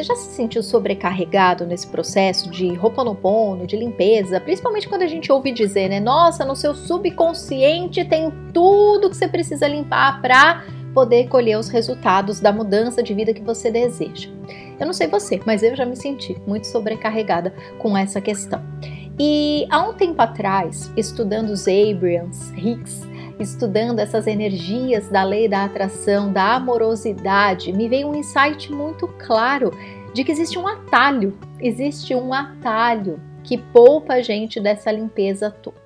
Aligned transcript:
Você 0.00 0.04
já 0.04 0.16
se 0.16 0.30
sentiu 0.30 0.62
sobrecarregado 0.62 1.66
nesse 1.66 1.86
processo 1.86 2.48
de 2.48 2.72
roponopono, 2.72 3.66
de 3.66 3.76
limpeza? 3.76 4.40
Principalmente 4.40 4.88
quando 4.88 5.02
a 5.02 5.06
gente 5.06 5.30
ouve 5.30 5.52
dizer, 5.52 5.90
né? 5.90 6.00
Nossa, 6.00 6.42
no 6.42 6.56
seu 6.56 6.74
subconsciente 6.74 8.02
tem 8.06 8.32
tudo 8.50 9.10
que 9.10 9.16
você 9.18 9.28
precisa 9.28 9.68
limpar 9.68 10.22
para 10.22 10.64
poder 10.94 11.28
colher 11.28 11.58
os 11.58 11.68
resultados 11.68 12.40
da 12.40 12.50
mudança 12.50 13.02
de 13.02 13.12
vida 13.12 13.34
que 13.34 13.42
você 13.42 13.70
deseja. 13.70 14.30
Eu 14.78 14.86
não 14.86 14.94
sei 14.94 15.06
você, 15.06 15.38
mas 15.44 15.62
eu 15.62 15.76
já 15.76 15.84
me 15.84 15.94
senti 15.94 16.34
muito 16.46 16.66
sobrecarregada 16.66 17.52
com 17.78 17.94
essa 17.94 18.22
questão. 18.22 18.62
E 19.18 19.66
há 19.68 19.82
um 19.82 19.92
tempo 19.92 20.22
atrás, 20.22 20.90
estudando 20.96 21.50
os 21.50 21.68
Abrams, 21.68 22.54
Hicks, 22.56 23.02
estudando 23.40 24.00
essas 24.00 24.26
energias 24.26 25.08
da 25.08 25.22
lei 25.22 25.48
da 25.48 25.64
atração, 25.64 26.32
da 26.32 26.56
amorosidade, 26.56 27.72
me 27.72 27.88
veio 27.88 28.08
um 28.08 28.14
insight 28.14 28.70
muito 28.70 29.08
claro 29.18 29.70
de 30.12 30.22
que 30.22 30.30
existe 30.30 30.58
um 30.58 30.66
atalho, 30.66 31.38
existe 31.58 32.14
um 32.14 32.34
atalho 32.34 33.20
que 33.42 33.56
poupa 33.56 34.14
a 34.14 34.22
gente 34.22 34.60
dessa 34.60 34.92
limpeza 34.92 35.50
toda. 35.50 35.80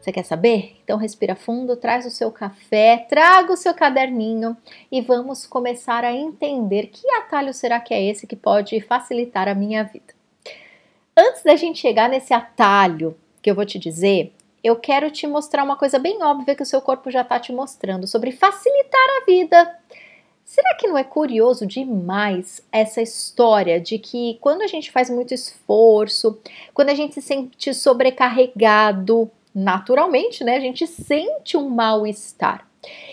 Você 0.00 0.10
quer 0.10 0.24
saber? 0.24 0.76
Então 0.82 0.98
respira 0.98 1.36
fundo, 1.36 1.76
traz 1.76 2.04
o 2.04 2.10
seu 2.10 2.32
café, 2.32 3.06
traga 3.08 3.52
o 3.52 3.56
seu 3.56 3.72
caderninho 3.72 4.56
e 4.90 5.00
vamos 5.00 5.46
começar 5.46 6.04
a 6.04 6.12
entender 6.12 6.88
que 6.88 7.08
atalho 7.14 7.54
será 7.54 7.78
que 7.78 7.94
é 7.94 8.02
esse 8.02 8.26
que 8.26 8.34
pode 8.34 8.80
facilitar 8.80 9.46
a 9.46 9.54
minha 9.54 9.84
vida. 9.84 10.12
Antes 11.16 11.44
da 11.44 11.54
gente 11.54 11.78
chegar 11.78 12.08
nesse 12.08 12.34
atalho 12.34 13.16
que 13.40 13.48
eu 13.48 13.54
vou 13.54 13.64
te 13.64 13.78
dizer, 13.78 14.32
eu 14.62 14.76
quero 14.76 15.10
te 15.10 15.26
mostrar 15.26 15.64
uma 15.64 15.76
coisa 15.76 15.98
bem 15.98 16.22
óbvia 16.22 16.54
que 16.54 16.62
o 16.62 16.66
seu 16.66 16.80
corpo 16.80 17.10
já 17.10 17.22
está 17.22 17.38
te 17.38 17.52
mostrando 17.52 18.06
sobre 18.06 18.32
facilitar 18.32 19.08
a 19.20 19.24
vida. 19.24 19.78
Será 20.44 20.74
que 20.74 20.86
não 20.86 20.98
é 20.98 21.04
curioso 21.04 21.66
demais 21.66 22.62
essa 22.70 23.00
história 23.00 23.80
de 23.80 23.98
que 23.98 24.38
quando 24.40 24.62
a 24.62 24.66
gente 24.66 24.90
faz 24.90 25.08
muito 25.08 25.32
esforço, 25.32 26.38
quando 26.74 26.90
a 26.90 26.94
gente 26.94 27.14
se 27.14 27.22
sente 27.22 27.72
sobrecarregado, 27.72 29.30
naturalmente, 29.54 30.44
né, 30.44 30.56
a 30.56 30.60
gente 30.60 30.86
sente 30.86 31.56
um 31.56 31.68
mal-estar. 31.68 32.66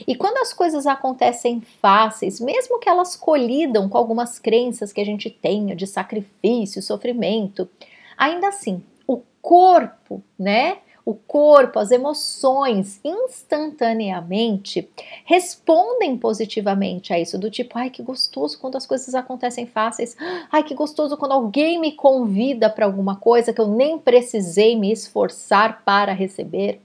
E 0.08 0.16
quando 0.16 0.38
as 0.38 0.54
coisas 0.54 0.88
acontecem 0.88 1.62
fáceis, 1.62 2.40
mesmo 2.40 2.80
que 2.80 2.90
elas 2.90 3.16
colidam 3.16 3.88
com 3.88 3.98
algumas 3.98 4.40
crenças 4.40 4.92
que 4.92 5.02
a 5.02 5.06
gente 5.06 5.30
tenha 5.30 5.76
de 5.76 5.86
sacrifício, 5.86 6.82
sofrimento, 6.82 7.70
ainda 8.18 8.48
assim, 8.48 8.84
o 9.08 9.22
corpo, 9.42 10.24
né, 10.38 10.80
o 11.06 11.14
corpo, 11.14 11.80
as 11.80 11.92
emoções, 11.92 13.00
instantaneamente 13.04 14.90
respondem 15.26 16.18
positivamente 16.18 17.14
a 17.14 17.20
isso, 17.20 17.38
do 17.38 17.50
tipo, 17.50 17.78
ai 17.78 17.90
que 17.90 18.04
gostoso 18.04 18.60
quando 18.60 18.76
as 18.76 18.86
coisas 18.86 19.16
acontecem 19.16 19.66
fáceis, 19.66 20.16
ai 20.52 20.64
que 20.64 20.76
gostoso 20.76 21.18
quando 21.18 21.32
alguém 21.32 21.80
me 21.80 21.94
convida 21.94 22.70
para 22.70 22.86
alguma 22.86 23.16
coisa 23.16 23.54
que 23.54 23.62
eu 23.62 23.68
nem 23.68 23.98
precisei 23.98 24.76
me 24.76 24.92
esforçar 24.92 25.84
para 25.84 26.14
receber. 26.14 26.82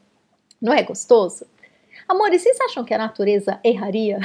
Não 0.60 0.72
é 0.72 0.82
gostoso? 0.82 1.46
Amores, 2.06 2.42
vocês 2.42 2.60
acham 2.60 2.84
que 2.84 2.92
a 2.92 2.98
natureza 2.98 3.58
erraria? 3.64 4.18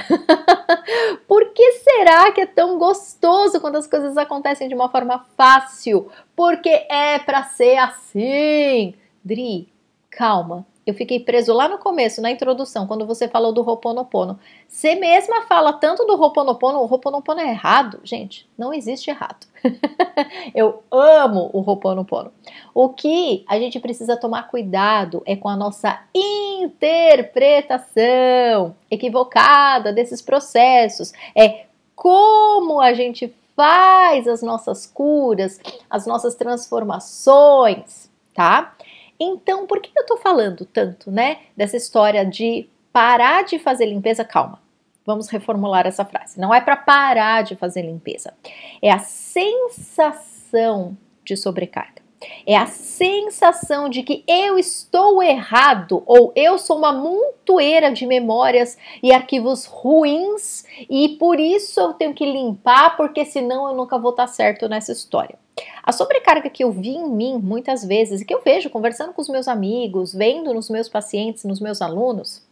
Por 1.27 1.53
que 1.53 1.71
será 1.73 2.31
que 2.31 2.41
é 2.41 2.45
tão 2.45 2.77
gostoso 2.77 3.59
quando 3.61 3.77
as 3.77 3.87
coisas 3.87 4.17
acontecem 4.17 4.67
de 4.67 4.75
uma 4.75 4.89
forma 4.89 5.25
fácil? 5.37 6.09
Porque 6.35 6.69
é 6.89 7.19
para 7.19 7.43
ser 7.43 7.77
assim. 7.77 8.93
Dri, 9.23 9.69
calma. 10.09 10.65
Eu 10.89 10.93
fiquei 10.95 11.19
preso 11.19 11.53
lá 11.53 11.67
no 11.67 11.77
começo, 11.77 12.19
na 12.19 12.31
introdução, 12.31 12.87
quando 12.87 13.05
você 13.05 13.27
falou 13.27 13.53
do 13.53 13.61
Roponopono. 13.61 14.39
Você 14.67 14.95
mesma 14.95 15.43
fala 15.43 15.73
tanto 15.73 16.03
do 16.03 16.15
Roponopono, 16.15 16.79
o 16.79 16.87
Roponopono 16.87 17.41
é 17.41 17.49
errado. 17.49 17.99
Gente, 18.03 18.49
não 18.57 18.73
existe 18.73 19.11
errado. 19.11 19.45
eu 20.55 20.81
amo 20.89 21.51
o 21.53 21.59
Roponopono. 21.59 22.31
O 22.73 22.89
que 22.89 23.45
a 23.47 23.59
gente 23.59 23.79
precisa 23.79 24.17
tomar 24.17 24.47
cuidado 24.47 25.21
é 25.27 25.35
com 25.35 25.47
a 25.47 25.55
nossa 25.55 25.99
interpretação 26.11 28.75
equivocada 28.89 29.93
desses 29.93 30.23
processos. 30.23 31.13
É 31.35 31.65
como 31.95 32.81
a 32.81 32.93
gente 32.93 33.31
faz 33.55 34.27
as 34.27 34.41
nossas 34.41 34.87
curas, 34.87 35.59
as 35.87 36.07
nossas 36.07 36.33
transformações, 36.33 38.09
tá? 38.33 38.73
Então, 39.19 39.67
por 39.67 39.81
que 39.81 39.91
eu 39.95 40.05
tô 40.05 40.17
falando 40.17 40.65
tanto, 40.65 41.11
né, 41.11 41.39
dessa 41.55 41.75
história 41.75 42.25
de 42.25 42.69
parar 42.93 43.43
de 43.43 43.59
fazer 43.59 43.85
limpeza? 43.85 44.23
Calma. 44.23 44.61
Vamos 45.05 45.27
reformular 45.27 45.87
essa 45.87 46.05
frase. 46.05 46.39
Não 46.39 46.53
é 46.53 46.61
para 46.61 46.75
parar 46.77 47.43
de 47.43 47.55
fazer 47.55 47.81
limpeza. 47.81 48.33
É 48.81 48.91
a 48.91 48.99
sensação 48.99 50.95
de 51.23 51.35
sobrecarga. 51.35 51.98
É 52.45 52.57
a 52.57 52.65
sensação 52.65 53.87
de 53.87 54.03
que 54.03 54.23
eu 54.27 54.59
estou 54.59 55.23
errado 55.23 56.03
ou 56.05 56.33
eu 56.35 56.57
sou 56.57 56.77
uma 56.77 56.91
montoeira 56.91 57.91
de 57.91 58.05
memórias 58.05 58.77
e 59.01 59.13
arquivos 59.13 59.65
ruins 59.65 60.65
e 60.89 61.09
por 61.17 61.39
isso 61.39 61.79
eu 61.79 61.93
tenho 61.93 62.13
que 62.13 62.25
limpar 62.25 62.97
porque 62.97 63.23
senão 63.23 63.69
eu 63.69 63.75
nunca 63.75 63.97
vou 63.97 64.11
estar 64.11 64.27
certo 64.27 64.67
nessa 64.67 64.91
história. 64.91 65.37
A 65.83 65.91
sobrecarga 65.91 66.49
que 66.49 66.63
eu 66.63 66.71
vi 66.71 66.95
em 66.95 67.09
mim 67.09 67.37
muitas 67.37 67.85
vezes 67.85 68.21
e 68.21 68.25
que 68.25 68.33
eu 68.33 68.41
vejo 68.41 68.69
conversando 68.69 69.13
com 69.13 69.21
os 69.21 69.29
meus 69.29 69.47
amigos, 69.47 70.13
vendo 70.13 70.53
nos 70.53 70.69
meus 70.69 70.89
pacientes, 70.89 71.43
nos 71.45 71.59
meus 71.59 71.81
alunos, 71.81 72.45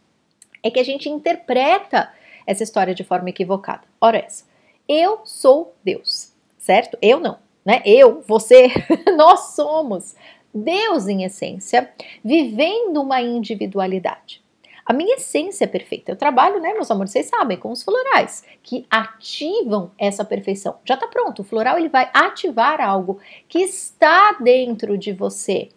é 0.62 0.70
que 0.70 0.80
a 0.80 0.84
gente 0.84 1.08
interpreta 1.08 2.10
essa 2.46 2.62
história 2.62 2.94
de 2.94 3.04
forma 3.04 3.28
equivocada. 3.28 3.82
Ora 4.00 4.18
essa, 4.18 4.44
eu 4.88 5.20
sou 5.24 5.74
Deus, 5.84 6.32
certo? 6.58 6.96
Eu 7.00 7.20
não, 7.20 7.38
né? 7.68 7.82
Eu, 7.84 8.22
você, 8.26 8.68
nós 9.14 9.54
somos 9.54 10.16
Deus 10.54 11.06
em 11.06 11.24
essência, 11.24 11.92
vivendo 12.24 13.02
uma 13.02 13.20
individualidade. 13.20 14.42
A 14.86 14.94
minha 14.94 15.16
essência 15.16 15.64
é 15.64 15.66
perfeita. 15.66 16.10
Eu 16.10 16.16
trabalho, 16.16 16.60
né, 16.60 16.72
meus 16.72 16.90
amores, 16.90 17.12
vocês 17.12 17.26
sabem, 17.26 17.58
com 17.58 17.70
os 17.70 17.82
florais 17.82 18.42
que 18.62 18.86
ativam 18.90 19.90
essa 19.98 20.24
perfeição. 20.24 20.76
Já 20.82 20.94
está 20.94 21.06
pronto. 21.06 21.42
O 21.42 21.44
floral 21.44 21.76
ele 21.76 21.90
vai 21.90 22.08
ativar 22.14 22.80
algo 22.80 23.18
que 23.46 23.58
está 23.58 24.38
dentro 24.40 24.96
de 24.96 25.12
você. 25.12 25.68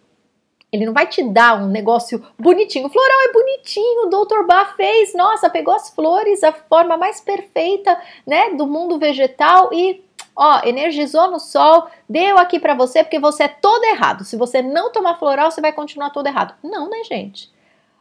Ele 0.72 0.86
não 0.86 0.94
vai 0.94 1.06
te 1.06 1.22
dar 1.22 1.62
um 1.62 1.68
negócio 1.68 2.24
bonitinho. 2.38 2.86
O 2.86 2.90
floral 2.90 3.20
é 3.20 3.32
bonitinho, 3.34 4.06
o 4.06 4.08
Dr. 4.08 4.46
Bach 4.46 4.74
fez, 4.76 5.14
nossa, 5.14 5.50
pegou 5.50 5.74
as 5.74 5.90
flores, 5.90 6.42
a 6.42 6.52
forma 6.52 6.96
mais 6.96 7.20
perfeita, 7.20 8.00
né, 8.26 8.54
do 8.54 8.66
mundo 8.66 8.98
vegetal 8.98 9.68
e 9.74 10.02
ó, 10.34 10.60
energizou 10.64 11.30
no 11.30 11.38
sol, 11.38 11.88
deu 12.08 12.38
aqui 12.38 12.58
para 12.58 12.74
você 12.74 13.02
porque 13.02 13.18
você 13.18 13.44
é 13.44 13.48
todo 13.48 13.84
errado. 13.84 14.24
Se 14.24 14.36
você 14.36 14.62
não 14.62 14.92
tomar 14.92 15.18
floral, 15.18 15.50
você 15.50 15.60
vai 15.60 15.72
continuar 15.72 16.10
todo 16.10 16.26
errado. 16.26 16.54
Não, 16.62 16.88
né, 16.88 17.02
gente? 17.04 17.50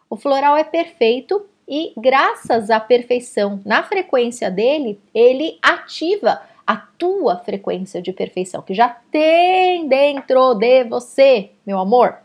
O 0.09 0.18
floral 0.18 0.58
é 0.58 0.64
perfeito 0.64 1.46
e, 1.68 1.94
graças 1.97 2.70
à 2.70 2.80
perfeição 2.80 3.62
na 3.66 3.84
frequência 3.84 4.52
dele, 4.52 5.00
ele 5.14 5.58
ativa 5.62 6.41
a 6.66 6.75
tua 6.75 7.38
frequência 7.38 8.02
de 8.02 8.14
perfeição, 8.14 8.62
que 8.62 8.74
já 8.74 8.90
tem 8.90 9.88
dentro 9.88 10.53
de 10.56 10.84
você, 10.86 11.52
meu 11.66 11.80
amor. 11.80 12.18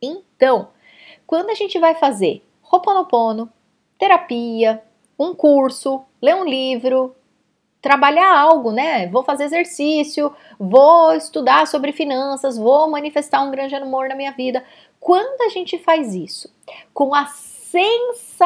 Então, 0.00 0.68
quando 1.26 1.50
a 1.50 1.54
gente 1.54 1.78
vai 1.78 1.94
fazer 1.94 2.42
Ho'oponopono, 2.70 3.50
terapia, 3.98 4.82
um 5.18 5.34
curso, 5.34 6.04
ler 6.20 6.34
um 6.34 6.44
livro, 6.44 7.14
trabalhar 7.86 8.36
algo, 8.36 8.72
né? 8.72 9.06
Vou 9.06 9.22
fazer 9.22 9.44
exercício, 9.44 10.34
vou 10.58 11.12
estudar 11.12 11.68
sobre 11.68 11.92
finanças, 11.92 12.58
vou 12.58 12.90
manifestar 12.90 13.40
um 13.42 13.50
grande 13.52 13.76
amor 13.76 14.08
na 14.08 14.16
minha 14.16 14.32
vida. 14.32 14.64
Quando 14.98 15.42
a 15.42 15.48
gente 15.48 15.78
faz 15.78 16.12
isso 16.12 16.52
com 16.92 17.14
a 17.14 17.26
sensação 17.26 18.44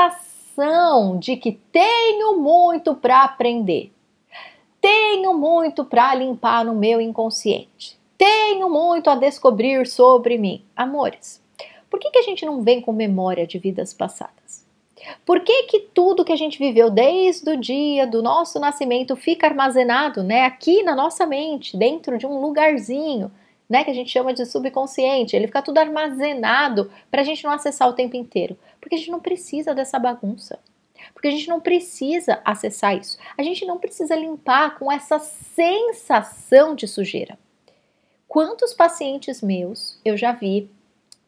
de 1.19 1.39
que 1.39 1.53
tenho 1.73 2.37
muito 2.37 2.95
para 2.95 3.25
aprender, 3.25 3.91
tenho 4.79 5.33
muito 5.33 5.87
para 5.87 6.15
limpar 6.15 6.63
no 6.63 6.75
meu 6.75 7.01
inconsciente, 7.01 7.99
tenho 8.19 8.69
muito 8.69 9.09
a 9.09 9.15
descobrir 9.15 9.87
sobre 9.87 10.37
mim, 10.37 10.63
amores, 10.77 11.43
por 11.89 11.99
que, 11.99 12.11
que 12.11 12.19
a 12.19 12.23
gente 12.23 12.45
não 12.45 12.61
vem 12.61 12.83
com 12.83 12.93
memória 12.93 13.47
de 13.47 13.59
vidas 13.59 13.95
passadas? 13.95 14.69
Por 15.25 15.41
que, 15.41 15.65
que 15.65 15.81
tudo 15.81 16.25
que 16.25 16.33
a 16.33 16.37
gente 16.37 16.59
viveu 16.59 16.91
desde 16.91 17.51
o 17.51 17.57
dia 17.57 18.07
do 18.07 18.23
nosso 18.23 18.59
nascimento 18.59 19.17
fica 19.17 19.47
armazenado, 19.47 20.23
né, 20.23 20.45
aqui 20.45 20.83
na 20.83 20.95
nossa 20.95 21.27
mente, 21.27 21.77
dentro 21.77 22.19
de 22.19 22.27
um 22.27 22.41
lugarzinho, 22.41 23.31
né, 23.69 23.85
que 23.85 23.91
a 23.91 23.95
gente 23.95 24.11
chama 24.11 24.35
de 24.35 24.45
subconsciente, 24.45 25.37
ele 25.37 25.47
fica 25.47 25.63
tudo 25.63 25.79
armazenado 25.79 26.91
para 27.11 27.21
a 27.21 27.25
gente 27.25 27.45
não 27.45 27.53
acessar 27.53 27.89
o 27.89 27.93
tempo 27.93 28.17
inteiro, 28.17 28.59
porque 28.81 28.97
a 28.97 28.99
gente 28.99 29.11
não 29.11 29.21
precisa 29.21 29.75
dessa 29.75 29.99
bagunça. 29.99 30.59
Porque 31.15 31.29
a 31.29 31.31
gente 31.31 31.49
não 31.49 31.61
precisa 31.61 32.41
acessar 32.45 32.97
isso. 32.97 33.19
A 33.37 33.43
gente 33.43 33.65
não 33.65 33.79
precisa 33.79 34.15
limpar 34.15 34.79
com 34.79 34.93
essa 34.93 35.19
sensação 35.19 36.75
de 36.75 36.87
sujeira. 36.87 37.39
Quantos 38.29 38.73
pacientes 38.75 39.43
meus 39.43 39.99
eu 40.05 40.17
já 40.17 40.33
vi 40.33 40.71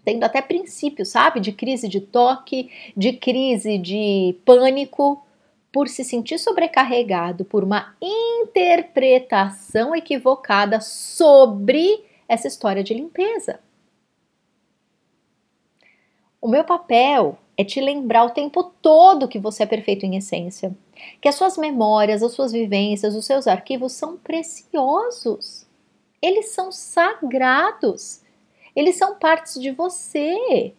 tendo 0.04 0.24
até 0.24 0.42
princípios, 0.42 1.08
sabe, 1.08 1.40
de 1.40 1.52
crise 1.52 1.88
de 1.88 2.00
toque, 2.00 2.70
de 2.96 3.12
crise 3.14 3.78
de 3.78 4.36
pânico, 4.44 5.24
por 5.72 5.88
se 5.88 6.04
sentir 6.04 6.38
sobrecarregado 6.38 7.44
por 7.44 7.64
uma 7.64 7.96
interpretação 8.00 9.96
equivocada 9.96 10.80
sobre 10.80 12.04
essa 12.28 12.46
história 12.46 12.84
de 12.84 12.92
limpeza. 12.92 13.58
O 16.40 16.48
meu 16.48 16.64
papel 16.64 17.38
é 17.56 17.64
te 17.64 17.80
lembrar 17.80 18.24
o 18.24 18.30
tempo 18.30 18.64
todo 18.64 19.28
que 19.28 19.38
você 19.38 19.62
é 19.62 19.66
perfeito 19.66 20.04
em 20.04 20.16
essência, 20.16 20.76
que 21.20 21.28
as 21.28 21.36
suas 21.36 21.56
memórias, 21.56 22.22
as 22.22 22.32
suas 22.32 22.52
vivências, 22.52 23.14
os 23.14 23.24
seus 23.24 23.46
arquivos 23.46 23.92
são 23.92 24.16
preciosos. 24.16 25.66
Eles 26.20 26.50
são 26.50 26.72
sagrados. 26.72 28.21
Eles 28.74 28.96
são 28.96 29.16
partes 29.16 29.60
de 29.60 29.70
você. 29.70 30.74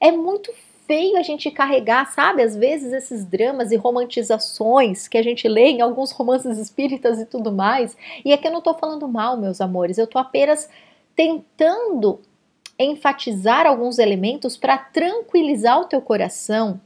É 0.00 0.12
muito 0.12 0.52
feio 0.86 1.16
a 1.16 1.22
gente 1.22 1.50
carregar, 1.52 2.10
sabe, 2.12 2.42
às 2.42 2.56
vezes 2.56 2.92
esses 2.92 3.24
dramas 3.24 3.70
e 3.70 3.76
romantizações 3.76 5.06
que 5.06 5.16
a 5.16 5.22
gente 5.22 5.46
lê 5.46 5.66
em 5.66 5.80
alguns 5.80 6.10
romances 6.10 6.58
espíritas 6.58 7.20
e 7.20 7.26
tudo 7.26 7.52
mais. 7.52 7.96
E 8.24 8.32
aqui 8.32 8.48
eu 8.48 8.52
não 8.52 8.60
tô 8.60 8.74
falando 8.74 9.06
mal, 9.06 9.36
meus 9.36 9.60
amores, 9.60 9.98
eu 9.98 10.06
tô 10.06 10.18
apenas 10.18 10.68
tentando 11.14 12.20
enfatizar 12.76 13.66
alguns 13.66 14.00
elementos 14.00 14.56
para 14.56 14.78
tranquilizar 14.78 15.80
o 15.80 15.84
teu 15.84 16.00
coração. 16.02 16.80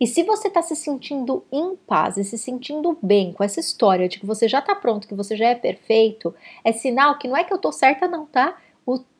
E 0.00 0.06
se 0.06 0.22
você 0.22 0.48
está 0.48 0.62
se 0.62 0.74
sentindo 0.74 1.44
em 1.52 1.76
paz 1.76 2.16
e 2.16 2.24
se 2.24 2.38
sentindo 2.38 2.96
bem 3.02 3.32
com 3.32 3.44
essa 3.44 3.60
história 3.60 4.08
de 4.08 4.18
que 4.18 4.26
você 4.26 4.48
já 4.48 4.60
está 4.60 4.74
pronto, 4.74 5.06
que 5.06 5.14
você 5.14 5.36
já 5.36 5.48
é 5.48 5.54
perfeito, 5.54 6.34
é 6.64 6.72
sinal 6.72 7.18
que 7.18 7.28
não 7.28 7.36
é 7.36 7.44
que 7.44 7.52
eu 7.52 7.58
tô 7.58 7.70
certa 7.70 8.08
não, 8.08 8.24
tá? 8.24 8.56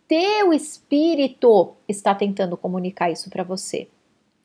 Teu 0.08 0.52
espírito 0.52 1.75
está 1.88 2.14
tentando 2.14 2.56
comunicar 2.56 3.10
isso 3.10 3.31
para 3.31 3.44
você. 3.44 3.88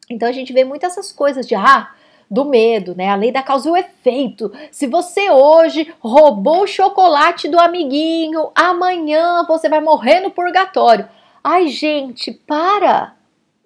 Então 0.09 0.27
a 0.27 0.31
gente 0.31 0.53
vê 0.53 0.63
muitas 0.63 0.93
essas 0.93 1.11
coisas 1.11 1.45
de 1.45 1.55
ah, 1.55 1.93
do 2.29 2.45
medo, 2.45 2.95
né? 2.95 3.09
A 3.09 3.15
lei 3.15 3.31
da 3.31 3.41
causa 3.41 3.67
e 3.67 3.71
o 3.71 3.77
efeito. 3.77 4.51
Se 4.71 4.87
você 4.87 5.29
hoje 5.29 5.93
roubou 5.99 6.63
o 6.63 6.67
chocolate 6.67 7.47
do 7.47 7.59
amiguinho, 7.59 8.51
amanhã 8.53 9.45
você 9.47 9.69
vai 9.69 9.81
morrer 9.81 10.19
no 10.19 10.31
purgatório. 10.31 11.07
Ai, 11.43 11.67
gente, 11.67 12.31
para! 12.31 13.15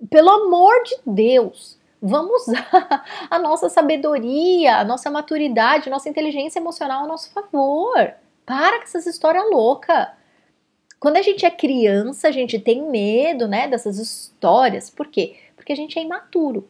Pelo 0.09 0.29
amor 0.29 0.73
de 0.83 0.95
Deus, 1.05 1.77
vamos 2.01 2.47
usar 2.47 3.03
a 3.29 3.37
nossa 3.37 3.69
sabedoria, 3.69 4.77
a 4.77 4.83
nossa 4.83 5.09
maturidade, 5.11 5.89
a 5.89 5.91
nossa 5.91 6.09
inteligência 6.09 6.59
emocional 6.59 7.03
a 7.03 7.07
nosso 7.07 7.31
favor. 7.31 8.13
Para 8.45 8.77
com 8.77 8.83
essas 8.83 9.05
histórias 9.05 9.43
loucas. 9.51 10.07
Quando 11.01 11.17
a 11.17 11.21
gente 11.21 11.45
é 11.45 11.51
criança, 11.51 12.29
a 12.29 12.31
gente 12.31 12.57
tem 12.57 12.89
medo, 12.89 13.45
né, 13.45 13.67
dessas 13.67 13.97
histórias. 13.97 14.89
Por 14.89 15.07
quê? 15.07 15.35
porque 15.61 15.73
a 15.73 15.75
gente 15.75 15.97
é 15.99 16.01
imaturo. 16.01 16.67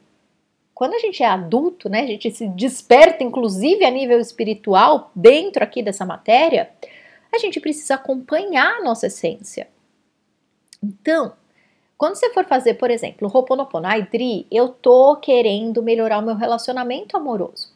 Quando 0.74 0.96
a 0.96 1.00
gente 1.00 1.24
é 1.24 1.26
adulto, 1.26 1.88
né, 1.88 2.02
a 2.02 2.08
gente 2.08 2.30
se 2.30 2.48
desperta, 2.50 3.24
inclusive 3.24 3.86
a 3.86 3.90
nível 3.90 4.20
espiritual, 4.20 5.12
dentro 5.16 5.64
aqui 5.64 5.82
dessa 5.82 6.06
matéria, 6.06 6.70
a 7.34 7.38
gente 7.38 7.60
precisa 7.60 7.96
acompanhar 7.96 8.78
a 8.78 8.84
nossa 8.84 9.08
essência. 9.08 9.70
Então, 10.84 11.34
quando 11.98 12.16
você 12.16 12.32
for 12.32 12.46
fazer, 12.46 12.74
por 12.74 12.92
exemplo, 12.92 13.30
Ho'oponopono, 13.34 13.88
ai 13.88 14.04
Dri, 14.04 14.46
eu 14.52 14.70
tô 14.70 15.16
querendo 15.18 15.82
melhorar 15.82 16.20
o 16.20 16.26
meu 16.26 16.36
relacionamento 16.36 17.16
amoroso. 17.16 17.70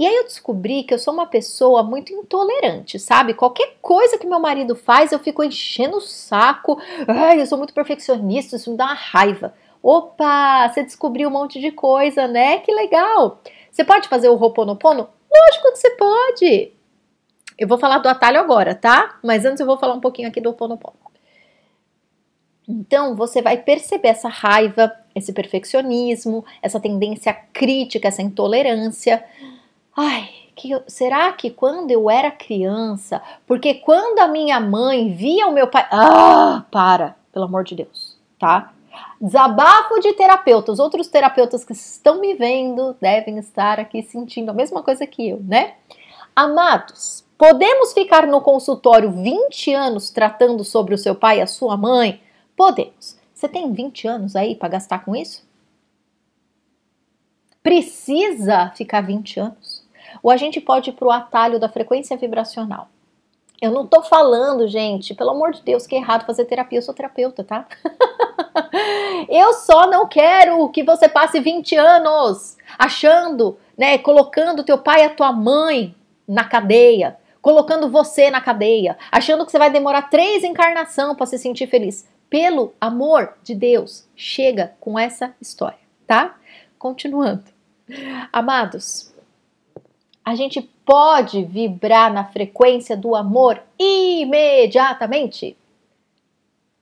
E 0.00 0.06
aí 0.06 0.16
eu 0.16 0.24
descobri 0.24 0.82
que 0.82 0.94
eu 0.94 0.98
sou 0.98 1.12
uma 1.12 1.26
pessoa 1.26 1.82
muito 1.82 2.10
intolerante, 2.10 2.98
sabe? 2.98 3.34
Qualquer 3.34 3.76
coisa 3.82 4.16
que 4.16 4.26
meu 4.26 4.40
marido 4.40 4.74
faz, 4.74 5.12
eu 5.12 5.18
fico 5.18 5.44
enchendo 5.44 5.98
o 5.98 6.00
saco. 6.00 6.80
Ai, 7.06 7.38
eu 7.38 7.44
sou 7.44 7.58
muito 7.58 7.74
perfeccionista, 7.74 8.56
isso 8.56 8.70
me 8.70 8.78
dá 8.78 8.86
uma 8.86 8.94
raiva. 8.94 9.52
Opa, 9.82 10.66
você 10.70 10.82
descobriu 10.84 11.28
um 11.28 11.32
monte 11.32 11.60
de 11.60 11.70
coisa, 11.70 12.26
né? 12.26 12.60
Que 12.60 12.72
legal! 12.72 13.42
Você 13.70 13.84
pode 13.84 14.08
fazer 14.08 14.30
o 14.30 14.42
Ho'oponopono? 14.42 15.06
Lógico 15.30 15.70
que 15.70 15.76
você 15.76 15.90
pode! 15.90 16.72
Eu 17.58 17.68
vou 17.68 17.76
falar 17.76 17.98
do 17.98 18.08
atalho 18.08 18.40
agora, 18.40 18.74
tá? 18.74 19.18
Mas 19.22 19.44
antes 19.44 19.60
eu 19.60 19.66
vou 19.66 19.76
falar 19.76 19.92
um 19.92 20.00
pouquinho 20.00 20.28
aqui 20.28 20.40
do 20.40 20.48
Ho'oponopono. 20.48 20.96
Então, 22.66 23.14
você 23.14 23.42
vai 23.42 23.58
perceber 23.58 24.08
essa 24.08 24.30
raiva, 24.30 24.90
esse 25.14 25.30
perfeccionismo, 25.32 26.42
essa 26.62 26.80
tendência 26.80 27.34
crítica, 27.52 28.08
essa 28.08 28.22
intolerância. 28.22 29.22
Ai, 30.02 30.30
que 30.56 30.70
será 30.86 31.30
que 31.34 31.50
quando 31.50 31.90
eu 31.90 32.08
era 32.08 32.30
criança, 32.30 33.20
porque 33.46 33.74
quando 33.74 34.18
a 34.20 34.28
minha 34.28 34.58
mãe 34.58 35.12
via 35.12 35.46
o 35.46 35.52
meu 35.52 35.66
pai. 35.66 35.86
Ah, 35.90 36.64
para, 36.70 37.16
pelo 37.30 37.44
amor 37.44 37.64
de 37.64 37.74
Deus, 37.74 38.16
tá? 38.38 38.72
Desabafo 39.20 40.00
de 40.00 40.14
terapeutas. 40.14 40.78
Outros 40.78 41.08
terapeutas 41.08 41.66
que 41.66 41.74
estão 41.74 42.18
me 42.18 42.32
vendo 42.32 42.96
devem 42.98 43.36
estar 43.36 43.78
aqui 43.78 44.02
sentindo 44.02 44.50
a 44.50 44.54
mesma 44.54 44.82
coisa 44.82 45.06
que 45.06 45.28
eu, 45.28 45.38
né? 45.42 45.74
Amados, 46.34 47.22
podemos 47.36 47.92
ficar 47.92 48.26
no 48.26 48.40
consultório 48.40 49.10
20 49.10 49.74
anos 49.74 50.08
tratando 50.08 50.64
sobre 50.64 50.94
o 50.94 50.98
seu 50.98 51.14
pai 51.14 51.40
e 51.40 51.42
a 51.42 51.46
sua 51.46 51.76
mãe? 51.76 52.22
Podemos. 52.56 53.18
Você 53.34 53.46
tem 53.46 53.70
20 53.70 54.08
anos 54.08 54.34
aí 54.34 54.54
para 54.54 54.70
gastar 54.70 55.04
com 55.04 55.14
isso? 55.14 55.46
Precisa 57.62 58.70
ficar 58.74 59.02
20 59.02 59.38
anos? 59.38 59.79
Ou 60.22 60.30
a 60.30 60.36
gente 60.36 60.60
pode 60.60 60.90
ir 60.90 60.92
para 60.92 61.08
o 61.08 61.10
atalho 61.10 61.58
da 61.58 61.68
frequência 61.68 62.16
vibracional? 62.16 62.88
Eu 63.60 63.72
não 63.72 63.86
tô 63.86 64.02
falando, 64.02 64.66
gente, 64.66 65.14
pelo 65.14 65.30
amor 65.30 65.52
de 65.52 65.62
Deus, 65.62 65.86
que 65.86 65.94
é 65.94 65.98
errado 65.98 66.24
fazer 66.24 66.46
terapia, 66.46 66.78
eu 66.78 66.82
sou 66.82 66.94
terapeuta, 66.94 67.44
tá? 67.44 67.66
eu 69.28 69.52
só 69.52 69.86
não 69.86 70.08
quero 70.08 70.66
que 70.70 70.82
você 70.82 71.08
passe 71.08 71.38
20 71.40 71.76
anos 71.76 72.56
achando, 72.78 73.58
né, 73.76 73.98
colocando 73.98 74.64
teu 74.64 74.78
pai 74.78 75.02
e 75.02 75.04
a 75.04 75.10
tua 75.10 75.30
mãe 75.30 75.94
na 76.26 76.44
cadeia, 76.44 77.18
colocando 77.42 77.90
você 77.90 78.30
na 78.30 78.40
cadeia, 78.40 78.96
achando 79.12 79.44
que 79.44 79.52
você 79.52 79.58
vai 79.58 79.70
demorar 79.70 80.08
três 80.08 80.42
encarnação 80.42 81.14
para 81.14 81.26
se 81.26 81.36
sentir 81.36 81.66
feliz. 81.66 82.08
Pelo 82.30 82.72
amor 82.80 83.34
de 83.42 83.54
Deus, 83.54 84.08
chega 84.16 84.72
com 84.80 84.98
essa 84.98 85.34
história, 85.40 85.78
tá? 86.06 86.36
Continuando. 86.78 87.44
Amados, 88.32 89.12
a 90.24 90.34
gente 90.34 90.60
pode 90.84 91.44
vibrar 91.44 92.12
na 92.12 92.24
frequência 92.24 92.96
do 92.96 93.14
amor 93.14 93.62
imediatamente? 93.78 95.56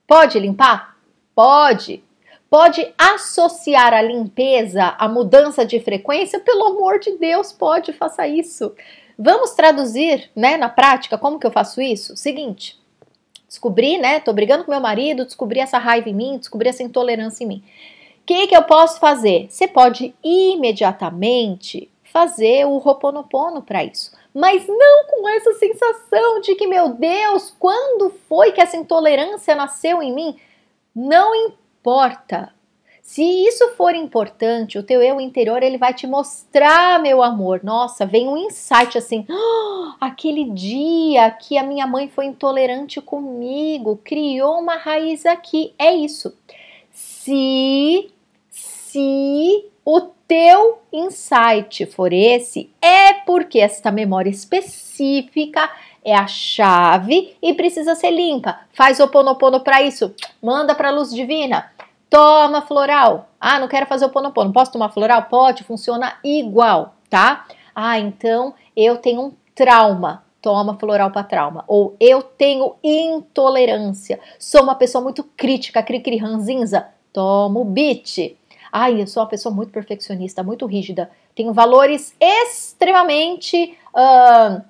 Pode 0.07 0.39
limpar? 0.39 0.97
Pode. 1.35 2.03
Pode 2.49 2.91
associar 2.97 3.93
a 3.93 4.01
limpeza 4.01 4.95
à 4.97 5.07
mudança 5.07 5.63
de 5.63 5.79
frequência? 5.79 6.39
Pelo 6.39 6.65
amor 6.65 6.99
de 6.99 7.11
Deus, 7.17 7.51
pode, 7.51 7.93
faça 7.93 8.27
isso. 8.27 8.73
Vamos 9.17 9.51
traduzir, 9.51 10.31
né, 10.35 10.57
na 10.57 10.67
prática, 10.67 11.17
como 11.17 11.39
que 11.39 11.45
eu 11.45 11.51
faço 11.51 11.81
isso? 11.81 12.17
Seguinte, 12.17 12.79
descobri, 13.47 13.97
né, 13.97 14.19
tô 14.19 14.33
brigando 14.33 14.63
com 14.63 14.71
meu 14.71 14.79
marido, 14.81 15.25
descobri 15.25 15.59
essa 15.59 15.77
raiva 15.77 16.09
em 16.09 16.13
mim, 16.13 16.37
descobri 16.37 16.69
essa 16.69 16.81
intolerância 16.81 17.43
em 17.43 17.47
mim. 17.47 17.63
O 18.21 18.25
que, 18.25 18.47
que 18.47 18.55
eu 18.55 18.63
posso 18.63 18.99
fazer? 18.99 19.47
Você 19.49 19.67
pode 19.67 20.15
imediatamente 20.23 21.89
fazer 22.11 22.65
o 22.65 22.77
Ho'oponopono 22.77 23.61
para 23.61 23.83
isso. 23.83 24.11
Mas 24.33 24.67
não 24.67 25.05
com 25.07 25.27
essa 25.29 25.53
sensação 25.53 26.41
de 26.41 26.55
que, 26.55 26.67
meu 26.67 26.89
Deus, 26.89 27.53
quando 27.57 28.13
foi 28.27 28.51
que 28.51 28.61
essa 28.61 28.77
intolerância 28.77 29.55
nasceu 29.55 30.01
em 30.01 30.13
mim? 30.13 30.37
Não 30.95 31.33
importa. 31.33 32.53
Se 33.01 33.23
isso 33.23 33.69
for 33.69 33.95
importante, 33.95 34.77
o 34.77 34.83
teu 34.83 35.01
eu 35.01 35.19
interior 35.19 35.63
ele 35.63 35.79
vai 35.79 35.95
te 35.95 36.05
mostrar, 36.05 37.01
meu 37.01 37.23
amor. 37.23 37.61
Nossa, 37.63 38.05
vem 38.05 38.27
um 38.27 38.37
insight 38.37 38.99
assim: 38.99 39.25
oh, 39.27 39.93
aquele 39.99 40.43
dia 40.51 41.31
que 41.31 41.57
a 41.57 41.63
minha 41.63 41.87
mãe 41.87 42.07
foi 42.07 42.25
intolerante 42.25 43.01
comigo, 43.01 43.99
criou 44.03 44.59
uma 44.59 44.75
raiz 44.75 45.25
aqui. 45.25 45.73
É 45.79 45.91
isso. 45.91 46.37
Se 46.91 48.11
se 48.51 49.65
o 49.91 50.01
teu 50.27 50.83
insight 50.93 51.87
for 51.87 52.13
esse, 52.13 52.69
é 52.79 53.11
porque 53.25 53.57
esta 53.57 53.89
memória 53.89 54.29
específica 54.29 55.67
é 56.05 56.15
a 56.15 56.27
chave 56.27 57.35
e 57.41 57.55
precisa 57.55 57.95
ser 57.95 58.11
limpa. 58.11 58.59
Faz 58.71 58.99
o 58.99 59.07
ponopono 59.07 59.61
para 59.61 59.81
isso. 59.81 60.13
Manda 60.39 60.75
para 60.75 60.89
a 60.89 60.91
luz 60.91 61.09
divina. 61.09 61.71
Toma 62.07 62.61
floral. 62.61 63.29
Ah, 63.41 63.59
não 63.59 63.67
quero 63.67 63.87
fazer 63.87 64.05
o 64.05 64.11
ponopono. 64.11 64.53
Posso 64.53 64.73
tomar 64.73 64.89
floral? 64.89 65.23
Pode, 65.23 65.63
funciona 65.63 66.17
igual, 66.23 66.93
tá? 67.09 67.47
Ah, 67.73 67.97
então 67.97 68.53
eu 68.77 68.97
tenho 68.97 69.21
um 69.21 69.33
trauma. 69.55 70.23
Toma 70.39 70.77
floral 70.77 71.09
para 71.09 71.23
trauma. 71.23 71.63
Ou 71.67 71.95
eu 71.99 72.21
tenho 72.21 72.75
intolerância. 72.83 74.19
Sou 74.37 74.61
uma 74.61 74.75
pessoa 74.75 75.03
muito 75.03 75.23
crítica, 75.23 75.81
cri-cri 75.81 76.17
ranzinza. 76.17 76.89
Toma 77.11 77.59
o 77.59 77.65
beat. 77.65 78.37
Ai, 78.71 79.01
eu 79.01 79.07
sou 79.07 79.23
uma 79.23 79.29
pessoa 79.29 79.53
muito 79.53 79.71
perfeccionista, 79.71 80.43
muito 80.43 80.65
rígida. 80.65 81.09
Tenho 81.35 81.53
valores 81.53 82.13
extremamente 82.19 83.77
uh, 83.93 84.61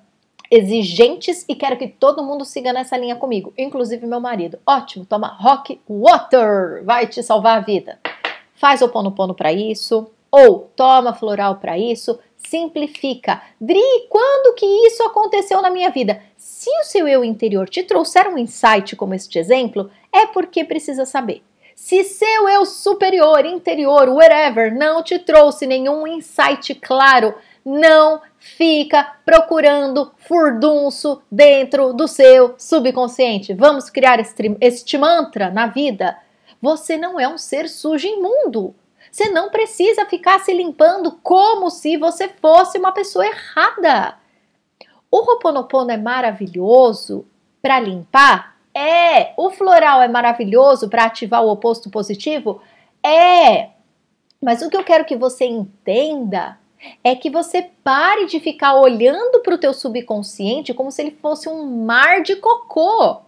exigentes 0.50 1.44
e 1.48 1.54
quero 1.54 1.76
que 1.76 1.86
todo 1.86 2.24
mundo 2.24 2.44
siga 2.44 2.72
nessa 2.72 2.96
linha 2.96 3.14
comigo, 3.16 3.52
inclusive 3.56 4.06
meu 4.06 4.20
marido. 4.20 4.58
Ótimo, 4.66 5.04
toma 5.04 5.28
Rock 5.28 5.80
Water, 5.88 6.84
vai 6.84 7.06
te 7.06 7.22
salvar 7.22 7.58
a 7.58 7.60
vida. 7.60 7.98
Faz 8.54 8.82
o 8.82 8.88
pono 8.88 9.12
pono 9.12 9.34
para 9.34 9.52
isso, 9.52 10.10
ou 10.30 10.70
toma 10.76 11.14
floral 11.14 11.56
para 11.56 11.78
isso. 11.78 12.18
Simplifica. 12.36 13.42
Dri, 13.60 13.82
quando 14.08 14.54
que 14.54 14.66
isso 14.86 15.02
aconteceu 15.02 15.60
na 15.60 15.70
minha 15.70 15.90
vida? 15.90 16.22
Se 16.36 16.70
o 16.80 16.84
seu 16.84 17.06
eu 17.06 17.22
interior 17.22 17.68
te 17.68 17.82
trouxer 17.82 18.26
um 18.28 18.38
insight 18.38 18.96
como 18.96 19.14
este 19.14 19.38
exemplo, 19.38 19.90
é 20.12 20.26
porque 20.26 20.64
precisa 20.64 21.04
saber. 21.04 21.42
Se 21.80 22.04
seu 22.04 22.46
eu 22.46 22.66
superior, 22.66 23.46
interior, 23.46 24.06
whatever, 24.10 24.72
não 24.72 25.02
te 25.02 25.18
trouxe 25.18 25.66
nenhum 25.66 26.06
insight 26.06 26.74
claro, 26.74 27.34
não 27.64 28.20
fica 28.38 29.14
procurando 29.24 30.12
furdunço 30.18 31.22
dentro 31.32 31.94
do 31.94 32.06
seu 32.06 32.54
subconsciente. 32.58 33.54
Vamos 33.54 33.88
criar 33.88 34.20
este, 34.20 34.54
este 34.60 34.98
mantra 34.98 35.50
na 35.50 35.68
vida? 35.68 36.18
Você 36.60 36.98
não 36.98 37.18
é 37.18 37.26
um 37.26 37.38
ser 37.38 37.66
sujo 37.66 38.06
imundo. 38.06 38.74
Você 39.10 39.30
não 39.30 39.48
precisa 39.48 40.04
ficar 40.04 40.38
se 40.40 40.52
limpando 40.52 41.18
como 41.22 41.70
se 41.70 41.96
você 41.96 42.28
fosse 42.28 42.76
uma 42.76 42.92
pessoa 42.92 43.26
errada. 43.26 44.18
O 45.10 45.22
Roponopono 45.22 45.90
é 45.90 45.96
maravilhoso 45.96 47.26
para 47.62 47.80
limpar? 47.80 48.49
É. 48.74 49.32
O 49.36 49.50
floral 49.50 50.02
é 50.02 50.08
maravilhoso 50.08 50.88
para 50.88 51.04
ativar 51.04 51.44
o 51.44 51.50
oposto 51.50 51.90
positivo? 51.90 52.60
É. 53.02 53.70
Mas 54.40 54.62
o 54.62 54.70
que 54.70 54.76
eu 54.76 54.84
quero 54.84 55.04
que 55.04 55.16
você 55.16 55.44
entenda 55.44 56.58
é 57.04 57.14
que 57.14 57.30
você 57.30 57.70
pare 57.84 58.26
de 58.26 58.40
ficar 58.40 58.74
olhando 58.74 59.40
para 59.40 59.54
o 59.54 59.58
teu 59.58 59.74
subconsciente 59.74 60.72
como 60.72 60.90
se 60.90 61.02
ele 61.02 61.10
fosse 61.10 61.48
um 61.48 61.84
mar 61.84 62.22
de 62.22 62.36
cocô. 62.36 63.20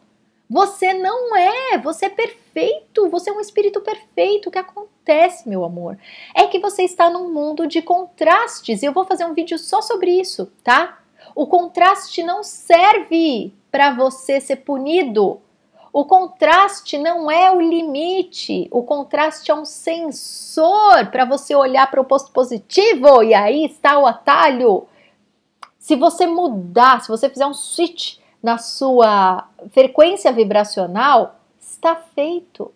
Você 0.48 0.92
não 0.92 1.34
é, 1.34 1.78
você 1.78 2.06
é 2.06 2.10
perfeito, 2.10 3.08
você 3.08 3.30
é 3.30 3.32
um 3.32 3.40
espírito 3.40 3.80
perfeito. 3.80 4.48
O 4.48 4.52
que 4.52 4.58
acontece, 4.58 5.48
meu 5.48 5.64
amor, 5.64 5.98
é 6.34 6.46
que 6.46 6.58
você 6.58 6.82
está 6.82 7.08
num 7.08 7.32
mundo 7.32 7.66
de 7.66 7.80
contrastes 7.80 8.82
e 8.82 8.86
eu 8.86 8.92
vou 8.92 9.04
fazer 9.04 9.24
um 9.24 9.34
vídeo 9.34 9.58
só 9.58 9.80
sobre 9.80 10.10
isso, 10.10 10.52
tá? 10.62 10.98
O 11.34 11.46
contraste 11.46 12.22
não 12.22 12.42
serve 12.42 13.54
para 13.72 13.94
você 13.94 14.40
ser 14.40 14.56
punido. 14.56 15.40
O 15.92 16.04
contraste 16.04 16.96
não 16.98 17.30
é 17.30 17.50
o 17.50 17.60
limite, 17.60 18.68
o 18.70 18.82
contraste 18.82 19.50
é 19.50 19.54
um 19.54 19.64
sensor 19.64 21.06
para 21.10 21.24
você 21.24 21.54
olhar 21.54 21.90
para 21.90 22.00
o 22.00 22.02
oposto 22.02 22.30
positivo 22.30 23.22
e 23.22 23.34
aí 23.34 23.64
está 23.64 23.98
o 23.98 24.06
atalho. 24.06 24.86
Se 25.78 25.96
você 25.96 26.26
mudar, 26.26 27.02
se 27.02 27.08
você 27.08 27.28
fizer 27.28 27.46
um 27.46 27.52
switch 27.52 28.18
na 28.42 28.56
sua 28.58 29.48
frequência 29.70 30.32
vibracional, 30.32 31.36
está 31.60 31.96
feito. 31.96 32.72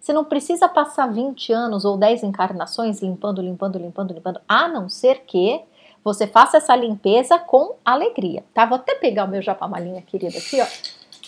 Você 0.00 0.12
não 0.12 0.24
precisa 0.24 0.68
passar 0.68 1.06
20 1.06 1.52
anos 1.52 1.84
ou 1.84 1.96
10 1.96 2.24
encarnações 2.24 3.00
limpando, 3.02 3.42
limpando, 3.42 3.78
limpando, 3.78 4.14
limpando, 4.14 4.40
a 4.48 4.68
não 4.68 4.88
ser 4.88 5.24
que 5.26 5.62
você 6.04 6.26
faça 6.26 6.56
essa 6.56 6.74
limpeza 6.74 7.38
com 7.38 7.76
alegria, 7.84 8.44
tá? 8.54 8.64
Vou 8.66 8.76
até 8.76 8.94
pegar 8.94 9.24
o 9.24 9.28
meu 9.28 9.42
japamalinha 9.42 10.02
querida 10.02 10.38
aqui, 10.38 10.60
ó. 10.60 10.66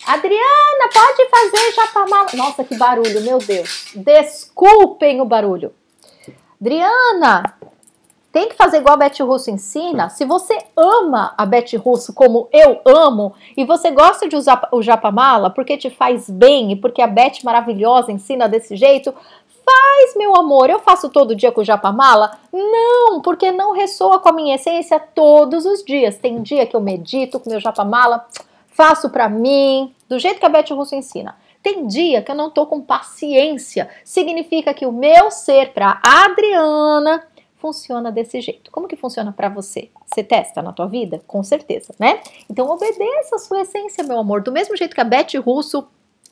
Adriana, 0.07 0.89
pode 0.93 1.29
fazer 1.31 1.73
japamala. 1.75 2.29
Nossa, 2.35 2.65
que 2.65 2.77
barulho, 2.77 3.21
meu 3.23 3.39
Deus. 3.39 3.93
Desculpem 3.95 5.21
o 5.21 5.25
barulho. 5.25 5.73
Adriana, 6.61 7.57
tem 8.33 8.49
que 8.49 8.57
fazer 8.57 8.79
igual 8.79 8.95
a 8.95 8.97
Beth 8.97 9.21
Russo 9.21 9.51
ensina. 9.51 10.09
Se 10.09 10.25
você 10.25 10.57
ama 10.75 11.35
a 11.37 11.45
Beth 11.45 11.77
Russo 11.77 12.15
como 12.15 12.49
eu 12.51 12.81
amo 12.87 13.35
e 13.55 13.65
você 13.65 13.91
gosta 13.91 14.27
de 14.27 14.35
usar 14.35 14.69
o 14.73 14.81
japamala 14.81 15.51
porque 15.51 15.77
te 15.77 15.91
faz 15.91 16.31
bem 16.31 16.73
e 16.73 16.77
porque 16.77 17.03
a 17.03 17.07
Beth 17.07 17.45
maravilhosa 17.45 18.11
ensina 18.11 18.49
desse 18.49 18.75
jeito, 18.75 19.15
Faz, 19.65 20.17
meu 20.17 20.35
amor, 20.37 20.69
eu 20.71 20.81
faço 20.81 21.09
todo 21.09 21.35
dia 21.35 21.53
com 21.53 21.63
japamala? 21.63 22.39
Não, 22.53 23.21
porque 23.21 23.53
não 23.53 23.73
ressoa 23.73 24.19
com 24.19 24.29
a 24.29 24.33
minha 24.33 24.57
essência 24.57 24.99
todos 24.99 25.65
os 25.65 25.85
dias. 25.85 26.19
Tem 26.19 26.43
dia 26.43 26.67
que 26.67 26.75
eu 26.75 26.81
medito 26.81 27.39
com 27.39 27.51
meu 27.51 27.61
japamala, 27.61 28.27
faço 28.69 29.11
para 29.11 29.29
mim, 29.29 29.95
do 30.09 30.19
jeito 30.19 30.41
que 30.41 30.47
a 30.47 30.49
Beth 30.49 30.71
Russo 30.71 30.95
ensina. 30.95 31.37
Tem 31.63 31.87
dia 31.87 32.23
que 32.23 32.31
eu 32.31 32.35
não 32.35 32.51
tô 32.51 32.67
com 32.67 32.81
paciência. 32.81 33.89
Significa 34.05 34.75
que 34.75 34.85
o 34.85 34.93
meu 34.93 35.31
ser 35.31 35.73
para 35.73 36.01
Adriana 36.03 37.25
funciona 37.63 38.11
desse 38.11 38.41
jeito. 38.41 38.73
Como 38.73 38.89
que 38.89 38.97
funciona 38.97 39.31
para 39.31 39.49
você? 39.49 39.89
Você 40.05 40.25
testa 40.25 40.61
na 40.61 40.73
tua 40.73 40.87
vida? 40.87 41.23
Com 41.29 41.45
certeza, 41.45 41.95
né? 42.01 42.21
Então 42.51 42.69
obedeça 42.69 43.37
a 43.37 43.39
sua 43.39 43.61
essência, 43.61 44.03
meu 44.03 44.19
amor. 44.19 44.43
Do 44.43 44.51
mesmo 44.51 44.77
jeito 44.77 44.95
que 44.95 45.01
a 45.01 45.05
Beth 45.05 45.39
Russo 45.41 45.87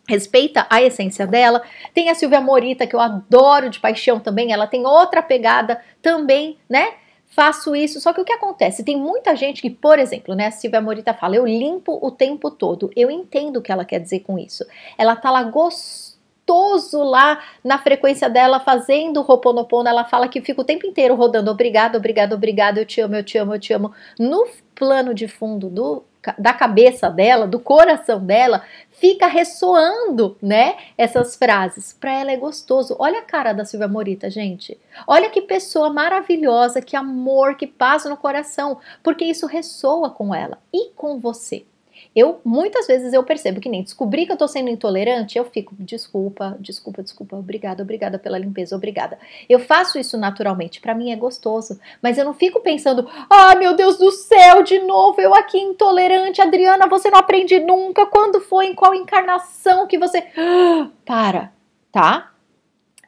respeita 0.09 0.67
a 0.69 0.83
essência 0.83 1.27
dela. 1.27 1.63
Tem 1.95 2.11
a 2.11 2.15
Silvia 2.15 2.41
Morita, 2.41 2.87
que 2.87 2.95
eu 2.95 3.01
adoro 3.01 3.71
de 3.71 3.81
paixão 3.81 4.19
também, 4.19 4.53
ela 4.53 4.67
tem 4.67 4.85
outra 4.87 5.23
pegada 5.23 5.81
também, 6.03 6.59
né? 6.69 6.95
Faço 7.31 7.77
isso, 7.77 8.01
só 8.01 8.13
que 8.13 8.21
o 8.21 8.25
que 8.25 8.33
acontece? 8.33 8.83
Tem 8.83 8.97
muita 8.97 9.37
gente 9.37 9.63
que, 9.63 9.71
por 9.71 10.01
exemplo, 10.01 10.35
né, 10.35 10.47
a 10.47 10.51
Silvia 10.51 10.81
Morita 10.81 11.15
fala, 11.15 11.37
eu 11.37 11.47
limpo 11.47 11.97
o 12.03 12.11
tempo 12.11 12.51
todo. 12.51 12.91
Eu 12.97 13.09
entendo 13.09 13.59
o 13.59 13.63
que 13.63 13.71
ela 13.71 13.85
quer 13.85 14.01
dizer 14.01 14.21
com 14.21 14.37
isso. 14.37 14.65
Ela 14.99 15.15
tá 15.15 15.31
lá 15.31 15.45
gostoso 15.45 17.05
lá 17.05 17.41
na 17.63 17.79
frequência 17.79 18.29
dela 18.29 18.59
fazendo 18.59 19.23
Roponopono, 19.23 19.89
ela 19.89 20.05
fala 20.05 20.27
que 20.27 20.41
fica 20.41 20.61
o 20.61 20.65
tempo 20.65 20.85
inteiro 20.85 21.15
rodando 21.15 21.53
obrigado, 21.53 21.95
obrigado, 21.95 22.33
obrigado, 22.33 22.79
eu 22.79 22.85
te 22.85 23.01
amo, 23.01 23.15
eu 23.15 23.23
te 23.23 23.39
amo, 23.39 23.55
eu 23.55 23.61
te 23.61 23.73
amo. 23.73 23.93
No 24.19 24.49
plano 24.75 25.15
de 25.15 25.29
fundo 25.29 25.71
do 25.71 26.03
da 26.39 26.53
cabeça 26.53 27.09
dela, 27.09 27.47
do 27.47 27.59
coração 27.59 28.25
dela, 28.25 28.63
fica 28.91 29.27
ressoando, 29.27 30.37
né? 30.43 30.77
Essas 30.97 31.35
frases. 31.35 31.93
Para 31.93 32.13
ela 32.13 32.31
é 32.33 32.37
gostoso. 32.37 32.95
Olha 32.99 33.21
a 33.21 33.25
cara 33.25 33.53
da 33.53 33.65
Silvia 33.65 33.89
Morita, 33.89 34.29
gente. 34.29 34.79
Olha 35.07 35.31
que 35.31 35.41
pessoa 35.41 35.91
maravilhosa, 35.91 36.83
que 36.83 36.95
amor, 36.95 37.55
que 37.55 37.67
paz 37.67 38.05
no 38.05 38.17
coração, 38.17 38.79
porque 39.03 39.25
isso 39.25 39.47
ressoa 39.47 40.11
com 40.11 40.35
ela 40.35 40.59
e 40.73 40.91
com 40.91 41.19
você. 41.19 41.65
Eu 42.15 42.41
muitas 42.45 42.87
vezes 42.87 43.13
eu 43.13 43.23
percebo 43.23 43.61
que 43.61 43.69
nem 43.69 43.83
descobri 43.83 44.27
que 44.27 44.33
eu 44.33 44.37
tô 44.37 44.49
sendo 44.49 44.69
intolerante, 44.69 45.39
eu 45.39 45.45
fico, 45.45 45.75
desculpa, 45.79 46.57
desculpa, 46.59 47.03
desculpa, 47.03 47.37
obrigada, 47.37 47.83
obrigada 47.83 48.19
pela 48.19 48.39
limpeza, 48.39 48.75
obrigada. 48.75 49.19
Eu 49.49 49.61
faço 49.61 49.99
isso 49.99 50.19
naturalmente, 50.19 50.81
para 50.81 50.95
mim 50.95 51.13
é 51.13 51.17
gostoso, 51.17 51.79
mas 52.03 52.19
eu 52.19 52.25
não 52.25 52.35
fico 52.35 52.61
pensando, 52.61 53.09
ah, 53.31 53.55
meu 53.55 53.75
Deus 53.75 53.97
do 53.97 54.11
céu, 54.11 54.63
de 54.63 54.81
novo 54.81 55.21
eu 55.21 55.35
aqui 55.35 55.59
intolerante, 55.59 56.43
Adriana, 56.43 56.89
você 56.89 57.11
não 57.11 57.19
aprende 57.19 57.59
nunca, 57.61 58.07
quando 58.07 58.41
foi, 58.41 58.67
em 58.67 58.75
qual 58.75 58.95
encarnação 58.95 59.87
que 59.87 59.99
você. 59.99 60.27
Para, 61.07 61.53
tá? 61.93 62.33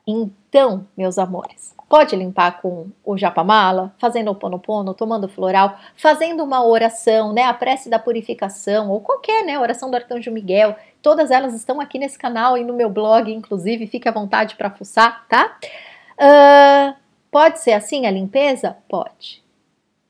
Então, 0.06 0.86
meus 0.96 1.18
amores, 1.18 1.74
Pode 1.92 2.16
limpar 2.16 2.62
com 2.62 2.86
o 3.04 3.18
japamala, 3.18 3.94
fazendo 3.98 4.30
o 4.30 4.34
ponopono, 4.34 4.94
tomando 4.94 5.28
floral, 5.28 5.78
fazendo 5.94 6.42
uma 6.42 6.64
oração, 6.64 7.34
né, 7.34 7.42
a 7.42 7.52
prece 7.52 7.90
da 7.90 7.98
purificação 7.98 8.88
ou 8.88 9.02
qualquer, 9.02 9.44
né, 9.44 9.58
oração 9.58 9.90
do 9.90 9.96
Arcanjo 9.96 10.30
Miguel. 10.30 10.74
Todas 11.02 11.30
elas 11.30 11.52
estão 11.52 11.82
aqui 11.82 11.98
nesse 11.98 12.18
canal 12.18 12.56
e 12.56 12.64
no 12.64 12.72
meu 12.72 12.88
blog, 12.88 13.30
inclusive, 13.30 13.86
fique 13.86 14.08
à 14.08 14.10
vontade 14.10 14.56
para 14.56 14.70
fuçar, 14.70 15.26
tá? 15.28 15.58
Uh, 16.14 16.96
pode 17.30 17.60
ser 17.60 17.72
assim 17.72 18.06
a 18.06 18.10
limpeza? 18.10 18.74
Pode. 18.88 19.44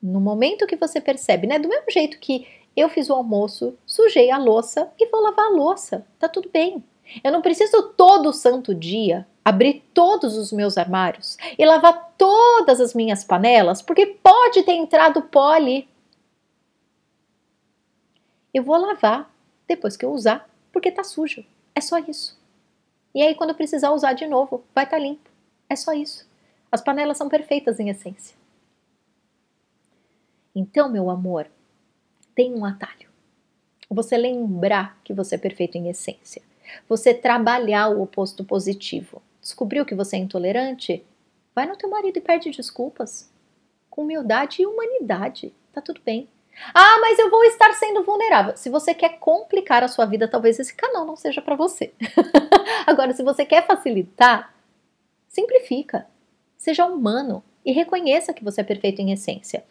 No 0.01 0.21
momento 0.21 0.65
que 0.65 0.77
você 0.77 1.01
percebe, 1.01 1.47
né, 1.47 1.59
do 1.59 1.67
mesmo 1.67 1.91
jeito 1.91 2.17
que 2.17 2.47
eu 2.77 2.87
fiz 2.87 3.09
o 3.09 3.13
almoço, 3.13 3.77
sujei 3.85 4.31
a 4.31 4.37
louça 4.37 4.89
e 4.97 5.05
vou 5.07 5.21
lavar 5.21 5.47
a 5.47 5.49
louça, 5.49 6.07
tá 6.17 6.29
tudo 6.29 6.49
bem. 6.49 6.81
Eu 7.21 7.31
não 7.31 7.41
preciso 7.41 7.89
todo 7.89 8.31
santo 8.31 8.73
dia 8.73 9.27
abrir 9.43 9.83
todos 9.93 10.37
os 10.37 10.51
meus 10.51 10.77
armários 10.77 11.37
e 11.57 11.65
lavar 11.65 12.13
todas 12.17 12.79
as 12.79 12.93
minhas 12.93 13.23
panelas, 13.23 13.81
porque 13.81 14.05
pode 14.05 14.63
ter 14.63 14.73
entrado 14.73 15.21
pó 15.23 15.51
ali. 15.51 15.87
Eu 18.53 18.63
vou 18.63 18.77
lavar 18.77 19.29
depois 19.67 19.97
que 19.97 20.05
eu 20.05 20.11
usar, 20.11 20.47
porque 20.71 20.91
tá 20.91 21.03
sujo. 21.03 21.43
É 21.75 21.81
só 21.81 21.97
isso. 21.97 22.39
E 23.13 23.21
aí, 23.21 23.35
quando 23.35 23.53
precisar 23.53 23.91
usar 23.91 24.13
de 24.13 24.25
novo, 24.27 24.63
vai 24.73 24.85
estar 24.85 24.97
tá 24.97 25.03
limpo. 25.03 25.29
É 25.69 25.75
só 25.75 25.91
isso. 25.93 26.27
As 26.71 26.81
panelas 26.81 27.17
são 27.17 27.29
perfeitas 27.29 27.79
em 27.79 27.89
essência. 27.89 28.35
Então, 30.55 30.89
meu 30.89 31.09
amor, 31.09 31.47
tem 32.35 32.53
um 32.53 32.65
atalho. 32.65 33.09
Você 33.89 34.17
lembrar 34.17 34.99
que 35.03 35.13
você 35.13 35.35
é 35.35 35.37
perfeito 35.37 35.77
em 35.77 35.89
essência. 35.89 36.41
Você 36.87 37.13
trabalhar 37.13 37.89
o 37.89 38.01
oposto 38.01 38.43
positivo. 38.43 39.21
Descobriu 39.41 39.85
que 39.85 39.95
você 39.95 40.15
é 40.15 40.19
intolerante? 40.19 41.05
Vai 41.53 41.65
no 41.65 41.75
teu 41.75 41.89
marido 41.89 42.17
e 42.17 42.21
pede 42.21 42.49
desculpas. 42.51 43.31
Com 43.89 44.03
humildade 44.03 44.61
e 44.61 44.65
humanidade. 44.65 45.53
Tá 45.71 45.81
tudo 45.81 46.01
bem. 46.03 46.27
Ah, 46.73 46.99
mas 47.01 47.17
eu 47.19 47.29
vou 47.29 47.43
estar 47.45 47.73
sendo 47.73 48.03
vulnerável. 48.03 48.55
Se 48.55 48.69
você 48.69 48.93
quer 48.93 49.17
complicar 49.19 49.83
a 49.83 49.87
sua 49.87 50.05
vida, 50.05 50.27
talvez 50.27 50.59
esse 50.59 50.73
canal 50.73 51.05
não 51.05 51.15
seja 51.15 51.41
para 51.41 51.55
você. 51.55 51.93
Agora, 52.85 53.13
se 53.13 53.23
você 53.23 53.45
quer 53.45 53.65
facilitar, 53.65 54.53
simplifica. 55.27 56.07
Seja 56.57 56.85
humano 56.85 57.43
e 57.65 57.71
reconheça 57.71 58.33
que 58.33 58.43
você 58.43 58.61
é 58.61 58.63
perfeito 58.63 59.01
em 59.01 59.11
essência. 59.11 59.63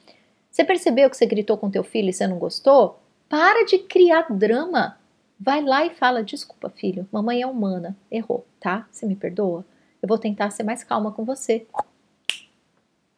Você 0.50 0.64
percebeu 0.64 1.08
que 1.08 1.16
você 1.16 1.24
gritou 1.24 1.56
com 1.56 1.70
teu 1.70 1.82
filho 1.82 2.10
e 2.10 2.12
você 2.12 2.26
não 2.26 2.38
gostou? 2.38 3.00
Para 3.28 3.64
de 3.64 3.78
criar 3.78 4.26
drama. 4.30 4.98
Vai 5.44 5.60
lá 5.60 5.84
e 5.84 5.90
fala: 5.90 6.22
desculpa, 6.22 6.70
filho, 6.70 7.08
mamãe 7.10 7.42
é 7.42 7.46
humana, 7.46 7.96
errou, 8.08 8.46
tá? 8.60 8.86
Você 8.92 9.04
me 9.04 9.16
perdoa? 9.16 9.64
Eu 10.00 10.08
vou 10.08 10.16
tentar 10.16 10.50
ser 10.50 10.62
mais 10.62 10.84
calma 10.84 11.10
com 11.10 11.24
você. 11.24 11.66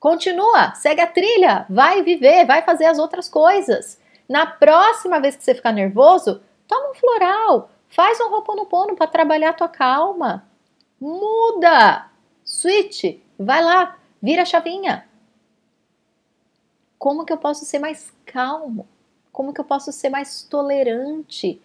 Continua, 0.01 0.75
segue 0.75 1.03
a 1.03 1.07
trilha, 1.07 1.67
vai 1.69 2.03
viver, 2.03 2.47
vai 2.47 2.63
fazer 2.63 2.87
as 2.87 2.99
outras 2.99 3.29
coisas. 3.29 4.01
Na 4.27 4.47
próxima 4.47 5.21
vez 5.21 5.37
que 5.37 5.45
você 5.45 5.55
ficar 5.55 5.73
nervoso, 5.73 6.41
toma 6.67 6.93
um 6.93 6.95
floral, 6.95 7.71
faz 7.89 8.19
um 8.21 8.31
roponopono 8.31 8.97
para 8.97 9.07
trabalhar 9.07 9.51
a 9.51 9.55
tua 9.55 9.69
calma. 9.69 10.49
Muda! 10.99 12.11
Switch, 12.43 13.21
vai 13.39 13.63
lá, 13.63 13.99
vira 14.23 14.43
a 14.43 14.47
chavinha. 14.47 15.07
Como 16.99 17.27
que 17.27 17.33
eu 17.35 17.39
posso 17.39 17.67
ser 17.67 17.79
mais 17.79 18.11
calmo? 18.25 18.89
Como 19.31 19.53
que 19.53 19.61
eu 19.61 19.65
posso 19.65 19.93
ser 19.93 20.09
mais 20.09 20.43
tolerante? 20.43 21.61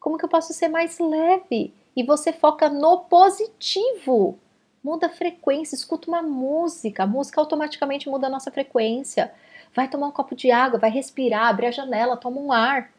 Como 0.00 0.16
que 0.16 0.24
eu 0.24 0.28
posso 0.28 0.54
ser 0.54 0.68
mais 0.68 0.98
leve? 0.98 1.74
E 1.94 2.02
você 2.02 2.32
foca 2.32 2.70
no 2.70 3.00
positivo. 3.00 4.38
Muda 4.82 5.08
a 5.08 5.10
frequência, 5.10 5.74
escuta 5.74 6.08
uma 6.08 6.22
música. 6.22 7.02
A 7.02 7.06
música 7.06 7.38
automaticamente 7.38 8.08
muda 8.08 8.26
a 8.26 8.30
nossa 8.30 8.50
frequência. 8.50 9.30
Vai 9.74 9.88
tomar 9.88 10.08
um 10.08 10.12
copo 10.12 10.34
de 10.34 10.50
água, 10.50 10.80
vai 10.80 10.90
respirar, 10.90 11.48
abre 11.48 11.66
a 11.66 11.70
janela, 11.70 12.16
toma 12.16 12.40
um 12.40 12.50
ar. 12.50 12.90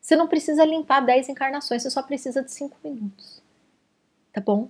Você 0.00 0.14
não 0.16 0.28
precisa 0.28 0.64
limpar 0.64 1.00
10 1.00 1.28
encarnações, 1.28 1.82
você 1.82 1.90
só 1.90 2.02
precisa 2.02 2.42
de 2.42 2.50
5 2.52 2.76
minutos. 2.82 3.42
Tá 4.32 4.40
bom? 4.40 4.68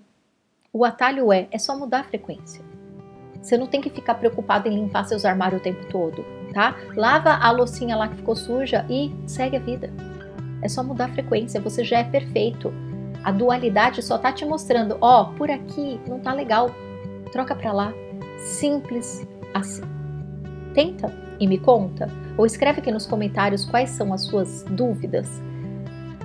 O 0.73 0.85
atalho 0.85 1.33
é, 1.33 1.47
é 1.51 1.59
só 1.59 1.77
mudar 1.77 2.01
a 2.01 2.05
frequência. 2.05 2.65
Você 3.41 3.57
não 3.57 3.67
tem 3.67 3.81
que 3.81 3.91
ficar 3.91 4.15
preocupado 4.15 4.69
em 4.69 4.75
limpar 4.75 5.05
seus 5.05 5.25
armários 5.25 5.61
o 5.61 5.65
tempo 5.65 5.89
todo, 5.89 6.25
tá? 6.53 6.75
Lava 6.97 7.35
a 7.35 7.51
loucinha 7.51 7.97
lá 7.97 8.09
que 8.09 8.17
ficou 8.17 8.35
suja 8.35 8.85
e 8.89 9.13
segue 9.27 9.57
a 9.57 9.61
vida. 9.61 10.10
É 10.63 10.69
só 10.69 10.83
mudar 10.83 11.07
a 11.07 11.13
frequência, 11.13 11.61
você 11.61 11.85
já 11.85 11.99
é 11.99 12.05
perfeito. 12.05 12.73
A 13.23 13.31
dualidade 13.31 14.03
só 14.03 14.17
tá 14.19 14.33
te 14.33 14.45
mostrando, 14.45 14.97
ó, 15.01 15.23
oh, 15.23 15.35
por 15.35 15.51
aqui 15.51 16.01
não 16.07 16.21
tá 16.21 16.33
legal. 16.33 16.71
Troca 17.33 17.55
para 17.55 17.73
lá. 17.73 17.93
Simples 18.39 19.27
assim. 19.55 19.83
Tenta 20.75 21.13
e 21.39 21.47
me 21.47 21.59
conta 21.59 22.09
ou 22.37 22.47
escreve 22.47 22.81
aqui 22.81 22.91
nos 22.91 23.07
comentários 23.07 23.65
quais 23.65 23.91
são 23.91 24.13
as 24.13 24.23
suas 24.23 24.63
dúvidas. 24.71 25.29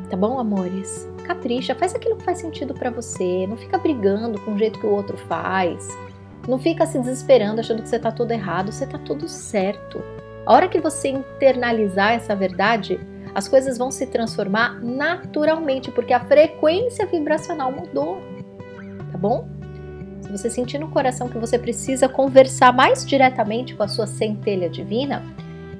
Tá 0.09 0.15
bom, 0.15 0.39
amores? 0.39 1.09
Capricha, 1.25 1.75
faz 1.75 1.95
aquilo 1.95 2.15
que 2.17 2.23
faz 2.23 2.37
sentido 2.39 2.73
para 2.73 2.91
você, 2.91 3.47
não 3.47 3.57
fica 3.57 3.77
brigando 3.77 4.39
com 4.41 4.53
o 4.53 4.57
jeito 4.57 4.79
que 4.79 4.85
o 4.85 4.91
outro 4.91 5.17
faz. 5.17 5.87
Não 6.47 6.59
fica 6.59 6.85
se 6.85 6.99
desesperando 6.99 7.59
achando 7.59 7.81
que 7.81 7.89
você 7.89 7.97
tá 7.97 8.11
tudo 8.11 8.31
errado, 8.31 8.71
você 8.71 8.85
tá 8.85 8.99
tudo 8.99 9.27
certo. 9.27 10.01
A 10.45 10.53
hora 10.53 10.67
que 10.67 10.79
você 10.79 11.09
internalizar 11.09 12.13
essa 12.13 12.35
verdade, 12.35 12.99
as 13.35 13.49
coisas 13.49 13.77
vão 13.77 13.91
se 13.91 14.07
transformar 14.07 14.81
naturalmente, 14.81 15.91
porque 15.91 16.13
a 16.13 16.21
frequência 16.21 17.05
vibracional 17.05 17.69
mudou. 17.69 18.21
Tá 19.11 19.17
bom? 19.17 19.47
Se 20.21 20.31
você 20.31 20.49
sentir 20.49 20.79
no 20.79 20.87
coração 20.87 21.27
que 21.27 21.37
você 21.37 21.59
precisa 21.59 22.07
conversar 22.07 22.73
mais 22.73 23.05
diretamente 23.05 23.75
com 23.75 23.83
a 23.83 23.87
sua 23.89 24.07
centelha 24.07 24.69
divina, 24.69 25.21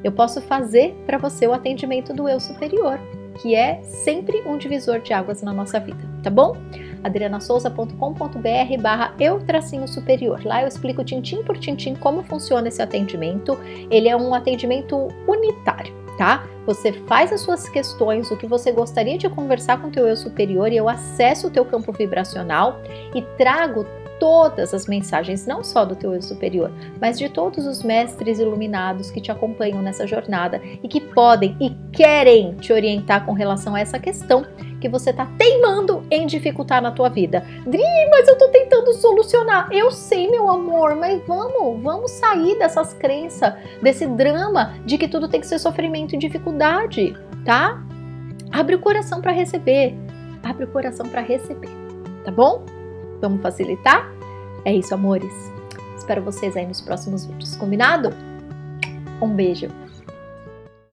eu 0.04 0.12
posso 0.12 0.42
fazer 0.42 0.94
para 1.06 1.18
você 1.18 1.48
o 1.48 1.54
atendimento 1.54 2.14
do 2.14 2.28
eu 2.28 2.40
superior, 2.40 3.00
que 3.42 3.56
é 3.56 3.82
sempre 3.84 4.44
um 4.46 4.58
divisor 4.58 5.00
de 5.00 5.14
águas 5.14 5.42
na 5.42 5.54
nossa 5.54 5.80
vida, 5.80 5.98
tá 6.22 6.30
bom? 6.30 6.58
adrianasouza.com.br 7.04 8.82
barra 8.82 9.14
eu 9.20 9.40
tracinho 9.40 9.88
superior. 9.88 10.44
Lá 10.44 10.64
eu 10.64 10.68
explico 10.68 11.04
tintim 11.04 11.44
por 11.44 11.58
tintim 11.58 11.96
como 11.96 12.24
funciona 12.24 12.68
esse 12.68 12.82
atendimento. 12.82 13.58
Ele 13.92 14.10
é 14.10 14.18
um 14.18 14.34
atendimento 14.34 15.08
unitário, 15.28 15.94
tá? 16.18 16.46
Você 16.66 16.92
faz 16.92 17.32
as 17.32 17.42
suas 17.42 17.70
questões, 17.70 18.32
o 18.32 18.38
que 18.38 18.48
você 18.48 18.72
gostaria 18.72 19.18
de 19.18 19.30
conversar 19.30 19.82
com 19.82 19.88
o 19.88 19.92
teu 19.92 20.08
eu 20.08 20.16
superior 20.16 20.72
e 20.72 20.78
eu 20.78 20.90
acesso 20.90 21.48
o 21.48 21.52
teu 21.52 21.66
campo 21.66 21.92
vibracional 21.92 22.82
e 23.14 23.22
trago 23.38 23.86
todas 24.20 24.74
as 24.74 24.88
mensagens, 24.88 25.46
não 25.46 25.64
só 25.64 25.86
do 25.86 25.96
teu 25.96 26.14
eu 26.14 26.22
superior, 26.22 26.72
mas 27.02 27.20
de 27.20 27.30
todos 27.30 27.66
os 27.66 27.84
mestres 27.84 28.40
iluminados 28.40 29.12
que 29.12 29.22
te 29.22 29.32
acompanham 29.32 29.82
nessa 29.82 30.08
jornada 30.08 30.62
e 30.82 30.88
que 30.88 31.02
podem 31.02 31.56
e 31.60 31.72
querem 31.92 32.54
te 32.56 32.72
orientar 32.72 33.26
com 33.26 33.34
relação 33.34 33.76
a 33.76 33.80
essa 33.80 34.00
questão 34.00 34.46
que 34.86 34.90
você 34.90 35.10
está 35.10 35.26
teimando 35.36 36.04
em 36.12 36.28
dificultar 36.28 36.80
na 36.80 36.92
tua 36.92 37.10
vida. 37.10 37.44
Dri, 37.66 37.82
mas 38.12 38.28
eu 38.28 38.34
estou 38.34 38.50
tentando 38.50 38.94
solucionar. 38.94 39.68
Eu 39.72 39.90
sei, 39.90 40.30
meu 40.30 40.48
amor, 40.48 40.96
mas 40.96 41.20
vamos, 41.26 41.82
vamos 41.82 42.12
sair 42.12 42.56
dessas 42.60 42.94
crenças, 42.94 43.56
desse 43.82 44.06
drama 44.06 44.76
de 44.86 45.00
que 45.00 45.08
tudo 45.08 45.28
tem 45.28 45.42
que 45.42 45.48
ser 45.48 45.58
sofrimento 45.58 46.14
e 46.14 46.20
dificuldade, 46.20 47.18
tá? 47.44 47.84
Abre 48.52 48.76
o 48.76 48.80
coração 48.80 49.22
para 49.22 49.32
receber. 49.32 49.96
Abre 50.44 50.66
o 50.66 50.68
coração 50.68 51.08
para 51.08 51.22
receber, 51.22 51.72
tá 52.24 52.30
bom? 52.30 52.64
Vamos 53.20 53.42
facilitar? 53.42 54.08
É 54.64 54.72
isso, 54.72 54.94
amores. 54.94 55.34
Espero 55.98 56.22
vocês 56.22 56.56
aí 56.56 56.68
nos 56.68 56.80
próximos 56.80 57.26
vídeos. 57.26 57.56
Combinado? 57.56 58.14
Um 59.20 59.30
beijo. 59.30 59.68